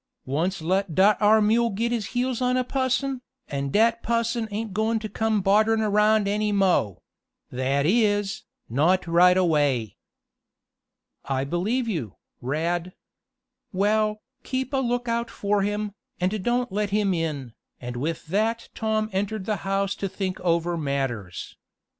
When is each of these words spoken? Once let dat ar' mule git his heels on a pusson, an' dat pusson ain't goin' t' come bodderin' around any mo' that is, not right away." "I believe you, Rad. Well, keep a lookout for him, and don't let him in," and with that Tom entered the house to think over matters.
Once 0.25 0.63
let 0.63 0.95
dat 0.95 1.15
ar' 1.21 1.41
mule 1.43 1.69
git 1.69 1.91
his 1.91 2.07
heels 2.17 2.41
on 2.41 2.57
a 2.57 2.63
pusson, 2.63 3.21
an' 3.49 3.69
dat 3.69 4.01
pusson 4.01 4.47
ain't 4.49 4.73
goin' 4.73 4.97
t' 4.97 5.07
come 5.07 5.43
bodderin' 5.43 5.79
around 5.81 6.27
any 6.27 6.51
mo' 6.51 7.03
that 7.51 7.85
is, 7.85 8.41
not 8.67 9.05
right 9.05 9.37
away." 9.37 9.95
"I 11.25 11.43
believe 11.43 11.87
you, 11.87 12.15
Rad. 12.41 12.95
Well, 13.71 14.23
keep 14.41 14.73
a 14.73 14.77
lookout 14.77 15.29
for 15.29 15.61
him, 15.61 15.93
and 16.19 16.43
don't 16.43 16.71
let 16.71 16.89
him 16.89 17.13
in," 17.13 17.53
and 17.79 17.95
with 17.95 18.25
that 18.25 18.69
Tom 18.73 19.07
entered 19.13 19.45
the 19.45 19.57
house 19.57 19.93
to 19.97 20.09
think 20.09 20.39
over 20.39 20.75
matters. 20.77 21.55